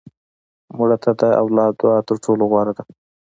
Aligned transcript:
مړه 0.77 0.97
ته 1.03 1.11
د 1.19 1.21
اولاد 1.41 1.73
دعا 1.81 1.99
تر 2.07 2.15
ټولو 2.23 2.43
غوره 2.51 2.73
ده 2.77 2.83